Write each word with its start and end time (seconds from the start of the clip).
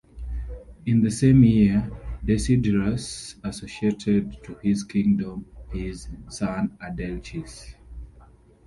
In 0.87 1.03
the 1.03 1.11
same 1.11 1.43
year 1.43 1.87
Desiderius 2.25 3.35
associated 3.43 4.35
to 4.43 4.55
his 4.63 4.83
kingdom 4.83 5.45
his 5.71 6.07
son 6.27 6.75
Adelchis. 6.81 7.75